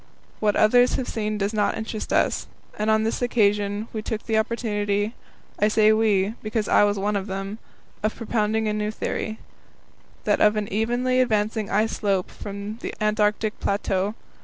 What 0.39 0.55
others 0.55 0.95
have 0.95 1.07
seen 1.07 1.37
does 1.37 1.53
not 1.53 1.77
interest 1.77 2.11
us, 2.11 2.47
and 2.75 2.89
on 2.89 3.03
this 3.03 3.21
occasion 3.21 3.87
we 3.93 4.01
took 4.01 4.23
the 4.25 4.35
opportunity 4.35 5.13
I 5.59 5.67
say 5.67 5.93
we, 5.93 6.33
because 6.41 6.67
I 6.67 6.83
was 6.85 6.97
one 6.97 7.15
of 7.15 7.27
them 7.27 7.59
of 8.01 8.15
propounding 8.15 8.67
a 8.67 8.73
new 8.73 8.89
theory 8.89 9.37
that 10.23 10.41
of 10.41 10.55
an 10.55 10.67
evenly 10.73 11.21
advancing 11.21 11.69
ice 11.69 11.91
slope 11.91 12.31
from 12.31 12.77
the 12.77 12.95
Antarctic 12.99 13.59
plateau. 13.59 14.15